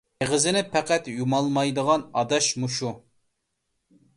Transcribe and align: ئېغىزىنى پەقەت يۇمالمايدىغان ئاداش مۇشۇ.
ئېغىزىنى 0.25 0.61
پەقەت 0.75 1.09
يۇمالمايدىغان 1.17 2.07
ئاداش 2.21 2.51
مۇشۇ. 2.65 2.95